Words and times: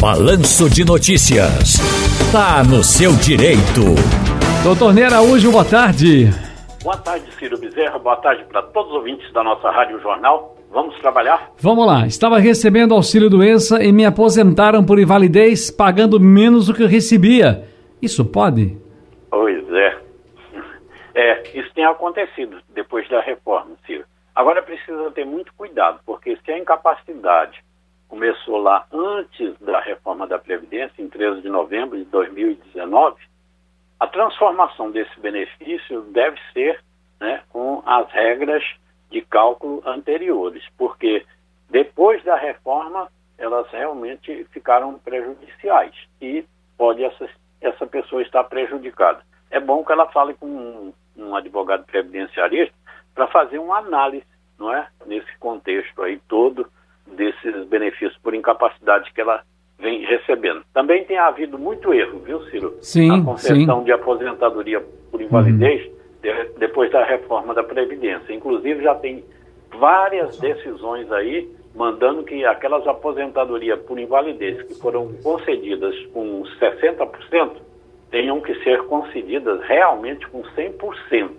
Balanço 0.00 0.70
de 0.70 0.84
Notícias. 0.84 1.74
Tá 2.30 2.62
no 2.62 2.84
seu 2.84 3.10
direito. 3.16 3.98
Doutor 4.62 4.94
Ney 4.94 5.02
Araújo, 5.02 5.50
boa 5.50 5.64
tarde. 5.64 6.30
Boa 6.84 6.96
tarde, 6.98 7.26
Ciro 7.36 7.58
Bezerra. 7.58 7.98
Boa 7.98 8.14
tarde 8.14 8.44
para 8.44 8.62
todos 8.62 8.92
os 8.92 8.98
ouvintes 8.98 9.32
da 9.32 9.42
nossa 9.42 9.68
Rádio 9.72 10.00
Jornal. 10.00 10.56
Vamos 10.70 10.96
trabalhar? 11.00 11.50
Vamos 11.58 11.84
lá. 11.84 12.06
Estava 12.06 12.38
recebendo 12.38 12.94
auxílio 12.94 13.28
doença 13.28 13.82
e 13.82 13.90
me 13.90 14.04
aposentaram 14.06 14.84
por 14.84 15.00
invalidez 15.00 15.68
pagando 15.68 16.20
menos 16.20 16.68
do 16.68 16.74
que 16.74 16.84
eu 16.84 16.88
recebia. 16.88 17.64
Isso 18.00 18.24
pode? 18.24 18.78
Pois 19.28 19.68
é. 19.72 19.98
É, 21.16 21.58
isso 21.58 21.74
tem 21.74 21.84
acontecido 21.84 22.58
depois 22.72 23.08
da 23.08 23.20
reforma, 23.20 23.72
Ciro. 23.84 24.04
Agora 24.32 24.62
precisa 24.62 25.10
ter 25.10 25.26
muito 25.26 25.52
cuidado, 25.54 25.98
porque 26.06 26.38
se 26.44 26.52
a 26.52 26.58
incapacidade 26.58 27.64
começou 28.08 28.56
lá 28.56 28.86
antes 28.90 29.56
da 29.60 29.80
reforma 29.80 30.26
da 30.26 30.38
Previdência, 30.38 31.00
em 31.00 31.08
13 31.08 31.42
de 31.42 31.48
novembro 31.48 31.96
de 31.96 32.04
2019, 32.06 33.16
a 34.00 34.06
transformação 34.06 34.90
desse 34.90 35.20
benefício 35.20 36.02
deve 36.12 36.38
ser 36.52 36.82
né, 37.20 37.42
com 37.50 37.82
as 37.84 38.10
regras 38.10 38.64
de 39.10 39.20
cálculo 39.22 39.82
anteriores, 39.84 40.64
porque 40.76 41.24
depois 41.68 42.22
da 42.24 42.36
reforma 42.36 43.08
elas 43.36 43.70
realmente 43.70 44.44
ficaram 44.52 44.98
prejudiciais 44.98 45.94
e 46.20 46.44
pode 46.76 47.04
essa, 47.04 47.28
essa 47.60 47.86
pessoa 47.86 48.22
estar 48.22 48.44
prejudicada. 48.44 49.20
É 49.50 49.60
bom 49.60 49.84
que 49.84 49.92
ela 49.92 50.08
fale 50.08 50.34
com 50.34 50.46
um, 50.46 50.92
um 51.16 51.36
advogado 51.36 51.84
previdenciarista 51.84 52.74
para 53.14 53.28
fazer 53.28 53.58
uma 53.58 53.78
análise, 53.78 54.26
não 54.58 54.72
é? 54.74 54.88
Nesse 55.06 55.36
contexto 55.38 56.02
aí 56.02 56.20
todo 56.28 56.68
desses 57.16 57.66
benefícios 57.68 58.16
por 58.22 58.34
incapacidade 58.34 59.12
que 59.12 59.20
ela 59.20 59.42
vem 59.78 60.04
recebendo. 60.04 60.62
Também 60.74 61.04
tem 61.04 61.18
havido 61.18 61.58
muito 61.58 61.94
erro, 61.94 62.18
viu, 62.18 62.40
Ciro? 62.50 62.76
Sim, 62.82 63.08
Na 63.08 63.24
concessão 63.24 63.78
sim. 63.78 63.84
de 63.84 63.92
aposentadoria 63.92 64.82
por 65.10 65.20
invalidez 65.20 65.86
uhum. 65.86 65.92
de, 66.22 66.58
depois 66.58 66.90
da 66.90 67.04
reforma 67.04 67.54
da 67.54 67.62
Previdência. 67.62 68.32
Inclusive 68.32 68.82
já 68.82 68.94
tem 68.96 69.24
várias 69.78 70.38
decisões 70.38 71.10
aí 71.12 71.48
mandando 71.74 72.24
que 72.24 72.44
aquelas 72.44 72.86
aposentadorias 72.88 73.78
por 73.82 73.98
invalidez 73.98 74.60
que 74.62 74.74
foram 74.74 75.12
concedidas 75.22 75.94
com 76.12 76.42
60% 76.60 77.52
tenham 78.10 78.40
que 78.40 78.54
ser 78.64 78.82
concedidas 78.84 79.60
realmente 79.62 80.26
com 80.28 80.42
100%. 80.42 81.30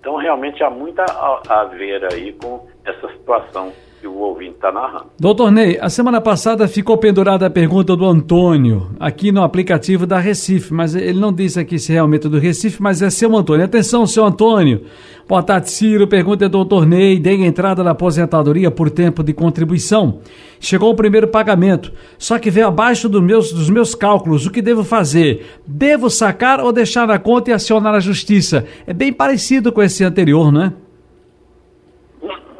Então, 0.00 0.16
realmente 0.16 0.62
há 0.62 0.70
muito 0.70 1.00
a, 1.00 1.42
a 1.48 1.64
ver 1.64 2.04
aí 2.12 2.32
com 2.32 2.66
essa 2.84 3.08
situação 3.08 3.72
que 4.06 4.08
o 4.08 4.18
ouvinte 4.20 4.52
está 4.52 4.70
narrando. 4.70 5.06
Doutor 5.18 5.50
Ney, 5.50 5.78
a 5.80 5.90
semana 5.90 6.20
passada 6.20 6.68
ficou 6.68 6.96
pendurada 6.96 7.46
a 7.46 7.50
pergunta 7.50 7.96
do 7.96 8.04
Antônio, 8.04 8.88
aqui 9.00 9.32
no 9.32 9.42
aplicativo 9.42 10.06
da 10.06 10.18
Recife, 10.18 10.72
mas 10.72 10.94
ele 10.94 11.18
não 11.18 11.32
disse 11.32 11.58
aqui 11.58 11.78
se 11.78 11.92
realmente 11.92 12.28
é 12.28 12.30
do 12.30 12.38
Recife, 12.38 12.80
mas 12.80 13.02
é 13.02 13.10
seu 13.10 13.36
Antônio. 13.36 13.64
Atenção, 13.64 14.06
seu 14.06 14.24
Antônio. 14.24 14.82
Boa 15.28 15.42
tarde, 15.42 15.70
Ciro. 15.70 16.06
Pergunta 16.06 16.44
é 16.44 16.48
do 16.48 16.52
doutor 16.52 16.86
Ney. 16.86 17.18
Dei 17.18 17.44
entrada 17.44 17.82
na 17.82 17.90
aposentadoria 17.90 18.70
por 18.70 18.90
tempo 18.90 19.24
de 19.24 19.32
contribuição. 19.32 20.20
Chegou 20.60 20.90
o 20.90 20.96
primeiro 20.96 21.28
pagamento, 21.28 21.92
só 22.16 22.38
que 22.38 22.50
veio 22.50 22.68
abaixo 22.68 23.08
do 23.08 23.20
meus, 23.20 23.52
dos 23.52 23.68
meus 23.68 23.94
cálculos. 23.94 24.46
O 24.46 24.50
que 24.50 24.62
devo 24.62 24.84
fazer? 24.84 25.44
Devo 25.66 26.08
sacar 26.08 26.60
ou 26.60 26.72
deixar 26.72 27.08
na 27.08 27.18
conta 27.18 27.50
e 27.50 27.52
acionar 27.52 27.94
a 27.94 28.00
justiça? 28.00 28.64
É 28.86 28.94
bem 28.94 29.12
parecido 29.12 29.72
com 29.72 29.82
esse 29.82 30.04
anterior, 30.04 30.52
não 30.52 30.62
é? 30.62 30.72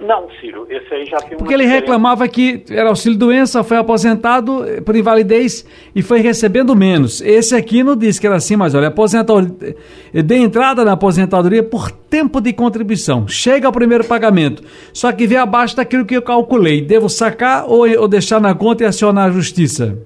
Não, 0.00 0.28
Ciro, 0.40 0.66
esse 0.68 0.92
aí 0.92 1.06
já 1.06 1.16
tem 1.18 1.38
Porque 1.38 1.54
ele 1.54 1.64
reclamava 1.64 2.28
que 2.28 2.64
era 2.70 2.88
auxílio 2.88 3.18
doença, 3.18 3.64
foi 3.64 3.78
aposentado 3.78 4.64
por 4.84 4.94
invalidez 4.94 5.66
e 5.94 6.02
foi 6.02 6.20
recebendo 6.20 6.76
menos. 6.76 7.20
Esse 7.22 7.56
aqui 7.56 7.82
não 7.82 7.96
disse 7.96 8.20
que 8.20 8.26
era 8.26 8.36
assim, 8.36 8.56
mas 8.56 8.74
olha, 8.74 8.88
aposentadoria, 8.88 9.74
dei 10.12 10.38
entrada 10.38 10.84
na 10.84 10.92
aposentadoria 10.92 11.62
por 11.62 11.90
tempo 11.90 12.40
de 12.40 12.52
contribuição. 12.52 13.26
Chega 13.26 13.66
ao 13.66 13.72
primeiro 13.72 14.04
pagamento, 14.04 14.62
só 14.92 15.10
que 15.12 15.26
vem 15.26 15.38
abaixo 15.38 15.76
daquilo 15.76 16.04
que 16.04 16.16
eu 16.16 16.22
calculei. 16.22 16.82
Devo 16.82 17.08
sacar 17.08 17.64
ou, 17.66 17.88
ou 17.98 18.06
deixar 18.06 18.40
na 18.40 18.54
conta 18.54 18.84
e 18.84 18.86
acionar 18.86 19.28
a 19.28 19.30
justiça? 19.30 19.96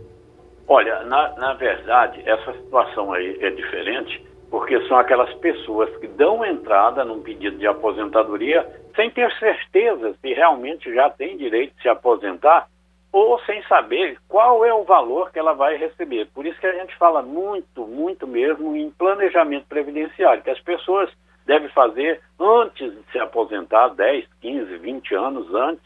Olha, 0.69 1.03
na, 1.03 1.35
na 1.37 1.55
verdade, 1.55 2.23
essa 2.25 2.53
situação 2.53 3.13
aí 3.13 3.37
é 3.41 3.51
diferente, 3.51 4.23
porque 4.51 4.81
são 4.89 4.99
aquelas 4.99 5.33
pessoas 5.35 5.95
que 5.99 6.09
dão 6.09 6.45
entrada 6.45 7.05
num 7.05 7.23
pedido 7.23 7.57
de 7.57 7.67
aposentadoria 7.67 8.67
sem 8.97 9.09
ter 9.11 9.33
certeza 9.39 10.15
se 10.21 10.35
realmente 10.35 10.93
já 10.93 11.09
tem 11.09 11.37
direito 11.37 11.75
de 11.77 11.83
se 11.83 11.89
aposentar 11.89 12.67
ou 13.13 13.41
sem 13.41 13.63
saber 13.65 14.19
qual 14.29 14.65
é 14.65 14.73
o 14.73 14.85
valor 14.85 15.31
que 15.31 15.39
ela 15.39 15.53
vai 15.53 15.77
receber. 15.77 16.29
Por 16.35 16.47
isso 16.47 16.59
que 16.61 16.67
a 16.67 16.75
gente 16.75 16.97
fala 16.97 17.23
muito, 17.23 17.87
muito 17.87 18.27
mesmo 18.27 18.77
em 18.77 18.91
planejamento 18.91 19.67
previdenciário, 19.67 20.43
que 20.43 20.51
as 20.51 20.61
pessoas 20.61 21.11
devem 21.45 21.69
fazer 21.71 22.21
antes 22.39 22.93
de 22.93 23.03
se 23.11 23.19
aposentar, 23.19 23.89
10, 23.89 24.27
15, 24.41 24.77
20 24.79 25.15
anos 25.15 25.55
antes, 25.55 25.85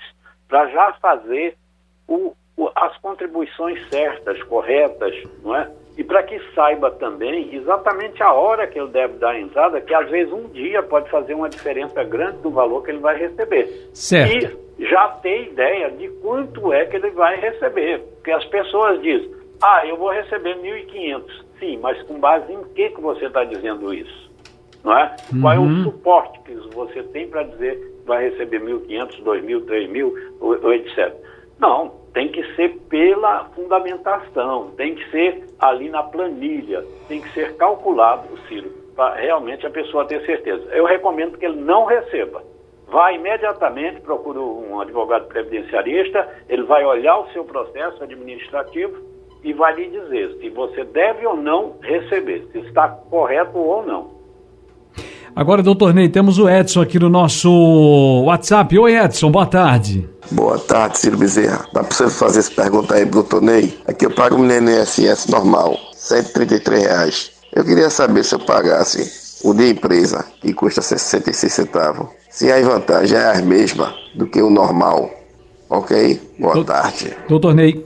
para 0.48 0.66
já 0.68 0.92
fazer 0.94 1.56
o, 2.06 2.34
as 2.76 2.96
contribuições 2.98 3.88
certas, 3.88 4.42
corretas, 4.44 5.14
não 5.42 5.56
é? 5.56 5.70
e 5.96 6.02
para 6.02 6.22
que 6.24 6.40
saiba 6.54 6.90
também 6.90 7.54
exatamente 7.54 8.22
a 8.22 8.32
hora 8.32 8.66
que 8.66 8.78
ele 8.78 8.88
deve 8.88 9.14
dar 9.18 9.30
a 9.30 9.40
entrada, 9.40 9.80
que 9.80 9.94
às 9.94 10.10
vezes 10.10 10.32
um 10.32 10.48
dia 10.48 10.82
pode 10.82 11.08
fazer 11.08 11.34
uma 11.34 11.48
diferença 11.48 12.02
grande 12.02 12.38
do 12.38 12.50
valor 12.50 12.82
que 12.82 12.90
ele 12.90 12.98
vai 12.98 13.16
receber. 13.16 13.66
Certo. 13.92 14.58
E 14.78 14.86
já 14.86 15.08
ter 15.22 15.52
ideia 15.52 15.90
de 15.92 16.08
quanto 16.20 16.72
é 16.72 16.84
que 16.86 16.96
ele 16.96 17.10
vai 17.10 17.36
receber. 17.36 18.00
Porque 18.14 18.32
as 18.32 18.44
pessoas 18.46 19.00
dizem, 19.02 19.30
ah, 19.62 19.86
eu 19.86 19.96
vou 19.96 20.10
receber 20.10 20.56
1.500. 20.56 21.22
Sim, 21.60 21.78
mas 21.80 22.02
com 22.02 22.18
base 22.18 22.52
em 22.52 22.64
que, 22.74 22.90
que 22.90 23.00
você 23.00 23.26
está 23.26 23.44
dizendo 23.44 23.94
isso? 23.94 24.32
Não 24.82 24.98
é? 24.98 25.14
Uhum. 25.32 25.40
Qual 25.40 25.54
é 25.54 25.58
o 25.60 25.82
suporte 25.84 26.40
que 26.40 26.54
você 26.74 27.04
tem 27.04 27.28
para 27.28 27.44
dizer 27.44 27.76
que 27.76 28.06
vai 28.06 28.28
receber 28.28 28.60
1.500, 28.60 29.22
2.000, 29.22 29.64
3.000, 29.64 30.74
etc. 30.74 31.14
Não, 31.58 31.92
tem 32.12 32.28
que 32.28 32.42
ser 32.54 32.70
pela 32.88 33.44
fundamentação, 33.54 34.70
tem 34.76 34.94
que 34.94 35.10
ser 35.10 35.44
ali 35.58 35.88
na 35.88 36.02
planilha, 36.02 36.84
tem 37.08 37.20
que 37.20 37.32
ser 37.32 37.56
calculado, 37.56 38.28
Ciro, 38.48 38.70
para 38.94 39.14
realmente 39.14 39.66
a 39.66 39.70
pessoa 39.70 40.04
ter 40.04 40.24
certeza. 40.24 40.64
Eu 40.72 40.84
recomendo 40.84 41.36
que 41.38 41.44
ele 41.44 41.60
não 41.60 41.84
receba. 41.84 42.42
Vá 42.86 43.12
imediatamente, 43.12 44.00
procure 44.02 44.38
um 44.38 44.80
advogado 44.80 45.26
previdenciarista, 45.26 46.28
ele 46.48 46.62
vai 46.62 46.84
olhar 46.84 47.18
o 47.18 47.28
seu 47.30 47.44
processo 47.44 48.02
administrativo 48.02 48.96
e 49.42 49.52
vai 49.52 49.74
lhe 49.74 49.88
dizer 49.88 50.36
se 50.38 50.48
você 50.50 50.84
deve 50.84 51.26
ou 51.26 51.36
não 51.36 51.76
receber, 51.80 52.46
se 52.52 52.58
está 52.58 52.88
correto 52.88 53.58
ou 53.58 53.84
não. 53.84 54.13
Agora, 55.36 55.62
doutor 55.62 55.92
Ney, 55.92 56.08
temos 56.08 56.38
o 56.38 56.48
Edson 56.48 56.80
aqui 56.80 56.98
no 56.98 57.08
nosso 57.08 57.50
WhatsApp. 58.24 58.78
Oi, 58.78 58.94
Edson, 58.96 59.30
boa 59.32 59.46
tarde. 59.46 60.08
Boa 60.30 60.58
tarde, 60.60 60.98
Ciro 60.98 61.16
Bezerra. 61.18 61.66
Dá 61.72 61.82
pra 61.82 61.92
você 61.92 62.08
fazer 62.08 62.38
essa 62.38 62.52
pergunta 62.62 62.94
aí 62.94 63.02
pro 63.04 63.14
doutor 63.22 63.42
Ney? 63.42 63.76
Aqui 63.86 64.06
eu 64.06 64.10
pago 64.12 64.36
um 64.36 64.44
INSS 64.46 65.28
normal, 65.28 65.76
133 65.92 66.82
reais. 66.84 67.32
Eu 67.52 67.64
queria 67.64 67.90
saber 67.90 68.24
se 68.24 68.34
eu 68.34 68.38
pagasse 68.38 69.40
o 69.46 69.52
de 69.52 69.70
empresa, 69.72 70.24
que 70.40 70.52
custa 70.54 70.80
66 70.80 71.52
centavos, 71.52 72.08
se 72.30 72.50
a 72.50 72.60
vantagem 72.62 73.18
é 73.18 73.32
a 73.36 73.42
mesma 73.42 73.92
do 74.14 74.26
que 74.26 74.40
o 74.40 74.48
normal. 74.50 75.10
Ok? 75.68 76.20
Boa 76.38 76.54
Doutor- 76.54 76.74
tarde. 76.74 77.16
Doutor 77.28 77.54
Ney, 77.54 77.84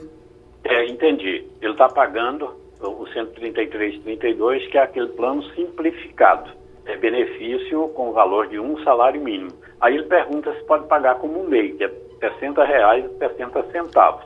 É, 0.65 0.87
entendi. 0.87 1.43
Ele 1.61 1.71
está 1.71 1.89
pagando 1.89 2.47
o 2.79 3.05
133,32, 3.13 4.67
que 4.69 4.77
é 4.77 4.83
aquele 4.83 5.07
plano 5.07 5.41
simplificado. 5.55 6.51
É 6.91 6.97
benefício 6.97 7.87
com 7.89 8.11
valor 8.11 8.47
de 8.47 8.59
um 8.59 8.81
salário 8.83 9.21
mínimo. 9.21 9.51
Aí 9.79 9.93
ele 9.95 10.05
pergunta 10.07 10.51
se 10.55 10.63
pode 10.65 10.87
pagar 10.87 11.15
como 11.19 11.39
um 11.39 11.47
MEI, 11.47 11.73
que 11.73 11.83
é 11.83 11.91
60 12.19 12.63
reais 12.65 13.05
e 13.05 13.17
60 13.19 13.63
centavos. 13.71 14.23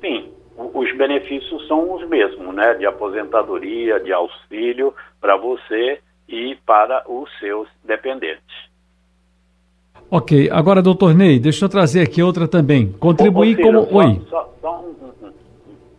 Sim, 0.00 0.30
o- 0.56 0.78
os 0.80 0.96
benefícios 0.96 1.66
são 1.68 1.94
os 1.94 2.08
mesmos, 2.08 2.54
né? 2.54 2.72
De 2.74 2.86
aposentadoria, 2.86 4.00
de 4.00 4.12
auxílio 4.14 4.94
para 5.20 5.36
você 5.36 6.00
e 6.26 6.56
para 6.64 7.04
os 7.06 7.28
seus 7.38 7.68
dependentes. 7.84 8.70
ok. 10.10 10.48
Agora, 10.50 10.80
doutor 10.82 11.14
Ney, 11.14 11.38
deixa 11.38 11.66
eu 11.66 11.68
trazer 11.68 12.00
aqui 12.00 12.22
outra 12.22 12.48
também. 12.48 12.90
Contribuir 12.92 13.56
seja, 13.56 13.68
como. 13.72 13.86
só- 13.86 13.96
Oi. 13.98 14.22
Só, 14.30 14.54
só 14.60 14.80
um, 14.80 14.84
um- 15.06 15.28
um- 15.28 15.32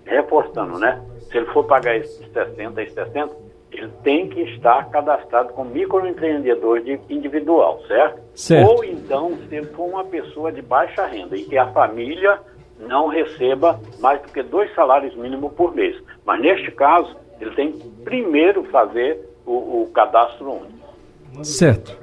reforçando, 0.06 0.80
né? 0.80 1.00
Se 1.30 1.38
ele 1.38 1.46
for 1.48 1.64
pagar 1.66 1.96
esses 1.96 2.28
60 2.34 2.82
e 2.82 2.90
60, 2.90 3.34
ele 3.72 3.90
tem 4.04 4.28
que 4.28 4.42
estar 4.42 4.90
cadastrado 4.90 5.54
como 5.54 5.70
microempreendedor 5.72 6.82
de 6.82 7.00
individual, 7.10 7.82
certo? 7.88 8.20
Certo. 8.36 8.70
Ou 8.70 8.84
então, 8.84 9.38
se 9.48 9.56
ele 9.56 9.68
for 9.68 9.86
uma 9.88 10.04
pessoa 10.04 10.52
de 10.52 10.62
baixa 10.62 11.06
renda 11.06 11.36
e 11.38 11.44
que 11.44 11.58
a 11.58 11.68
família 11.72 12.40
não 12.80 13.08
receba 13.08 13.80
mais 14.00 14.22
do 14.22 14.28
que 14.30 14.42
dois 14.44 14.74
salários 14.74 15.16
mínimos 15.16 15.54
por 15.54 15.74
mês. 15.76 15.96
Mas 16.26 16.42
neste 16.42 16.72
caso, 16.72 17.16
ele 17.40 17.52
tem 17.52 17.72
que 17.72 17.88
primeiro 18.04 18.64
fazer 18.66 19.20
o, 19.46 19.84
o 19.84 19.92
cadastro 19.94 20.52
único. 20.52 21.44
Certo. 21.44 21.98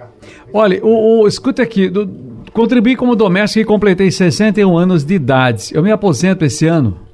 Olha, 0.55 0.83
o, 0.85 1.21
o- 1.23 1.29
escuta 1.29 1.63
aqui. 1.63 1.89
Do, 1.91 2.09
contribuí 2.53 2.97
como 2.97 3.15
doméstico 3.15 3.61
e 3.61 3.65
completei 3.65 4.11
61 4.11 4.77
anos 4.79 5.05
de 5.05 5.15
idade. 5.15 5.71
Eu 5.75 5.83
me 5.83 5.93
aposento 5.93 6.45
esse 6.45 6.67
ano? 6.67 7.07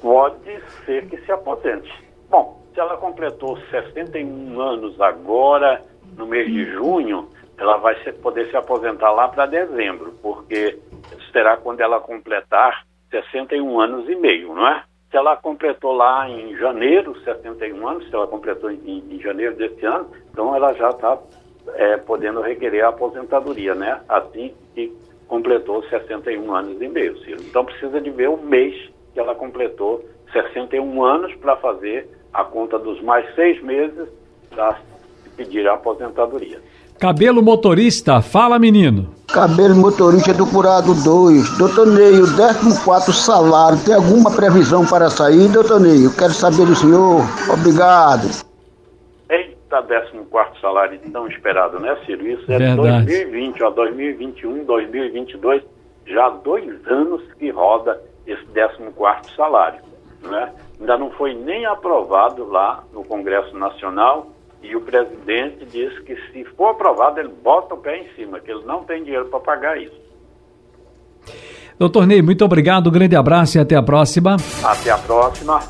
pode 0.00 0.36
ser 0.84 1.06
que 1.06 1.16
se 1.22 1.32
aposente. 1.32 1.90
Bom, 2.30 2.60
ela 2.80 2.96
completou 2.96 3.58
61 3.70 4.60
anos 4.60 5.00
agora, 5.00 5.82
no 6.16 6.26
mês 6.26 6.46
de 6.46 6.64
junho, 6.72 7.28
ela 7.58 7.76
vai 7.78 7.94
poder 8.22 8.50
se 8.50 8.56
aposentar 8.56 9.10
lá 9.12 9.28
para 9.28 9.46
dezembro, 9.46 10.12
porque 10.22 10.78
será 11.32 11.56
quando 11.56 11.80
ela 11.80 12.00
completar 12.00 12.84
61 13.10 13.80
anos 13.80 14.08
e 14.08 14.14
meio, 14.14 14.54
não 14.54 14.66
é? 14.66 14.84
Se 15.10 15.16
ela 15.16 15.36
completou 15.36 15.92
lá 15.92 16.28
em 16.28 16.56
janeiro, 16.56 17.18
71 17.22 17.88
anos, 17.88 18.08
se 18.08 18.14
ela 18.14 18.26
completou 18.26 18.70
em, 18.70 19.04
em 19.10 19.20
janeiro 19.20 19.54
deste 19.54 19.86
ano, 19.86 20.10
então 20.30 20.54
ela 20.54 20.72
já 20.74 20.90
está 20.90 21.18
é, 21.74 21.96
podendo 21.96 22.40
requerer 22.40 22.84
a 22.84 22.88
aposentadoria, 22.88 23.74
né? 23.74 24.00
Assim 24.08 24.54
que 24.74 24.92
completou 25.28 25.82
61 25.84 26.54
anos 26.54 26.80
e 26.80 26.88
meio, 26.88 27.16
Ciro. 27.18 27.40
Então 27.42 27.64
precisa 27.64 28.00
de 28.00 28.10
ver 28.10 28.28
o 28.28 28.36
mês 28.36 28.90
que 29.12 29.20
ela 29.20 29.34
completou 29.34 30.04
61 30.32 31.02
anos 31.02 31.34
para 31.36 31.56
fazer 31.56 32.08
a 32.36 32.44
conta 32.44 32.78
dos 32.78 33.00
mais 33.00 33.24
seis 33.34 33.62
meses 33.62 34.08
para 34.50 34.78
pedir 35.36 35.66
a 35.66 35.72
aposentadoria. 35.72 36.60
Cabelo 36.98 37.42
motorista, 37.42 38.20
fala 38.20 38.58
menino. 38.58 39.08
Cabelo 39.32 39.74
motorista 39.74 40.34
do 40.34 40.46
Curado 40.46 40.94
2. 41.02 41.58
Doutor 41.58 41.86
Ney, 41.86 42.20
o 42.20 42.36
14 42.36 43.12
salário, 43.12 43.78
tem 43.84 43.94
alguma 43.94 44.30
previsão 44.30 44.86
para 44.86 45.08
sair, 45.08 45.48
doutor 45.48 45.80
Ney? 45.80 46.04
Eu 46.04 46.12
quero 46.12 46.32
saber 46.32 46.66
do 46.66 46.74
senhor. 46.74 47.22
Obrigado. 47.52 48.28
Eita, 49.30 49.82
14 49.82 50.60
salário 50.60 51.00
tão 51.10 51.26
esperado, 51.26 51.80
né, 51.80 51.96
Ciro? 52.04 52.26
Isso 52.26 52.50
é 52.52 52.58
Verdade. 52.58 53.06
2020, 53.06 53.62
ó, 53.62 53.70
2021, 53.70 54.64
2022, 54.64 55.62
já 56.06 56.26
há 56.26 56.30
dois 56.30 56.86
anos 56.86 57.22
que 57.38 57.50
roda 57.50 57.98
esse 58.26 58.44
14 58.46 59.34
salário, 59.34 59.80
né? 60.26 60.52
Ainda 60.78 60.98
não 60.98 61.10
foi 61.10 61.34
nem 61.34 61.64
aprovado 61.64 62.44
lá 62.48 62.84
no 62.92 63.04
Congresso 63.04 63.56
Nacional 63.56 64.28
e 64.62 64.74
o 64.74 64.80
presidente 64.80 65.64
disse 65.66 66.00
que 66.02 66.16
se 66.32 66.44
for 66.56 66.70
aprovado, 66.70 67.20
ele 67.20 67.28
bota 67.28 67.74
o 67.74 67.78
pé 67.78 67.98
em 67.98 68.08
cima, 68.14 68.40
que 68.40 68.50
ele 68.50 68.64
não 68.64 68.84
tem 68.84 69.02
dinheiro 69.04 69.26
para 69.26 69.40
pagar 69.40 69.80
isso. 69.80 70.06
Doutor 71.78 72.06
Ney, 72.06 72.22
muito 72.22 72.44
obrigado, 72.44 72.88
um 72.88 72.92
grande 72.92 73.14
abraço 73.14 73.58
e 73.58 73.60
até 73.60 73.76
a 73.76 73.82
próxima. 73.82 74.36
Até 74.64 74.90
a 74.90 74.98
próxima. 74.98 75.60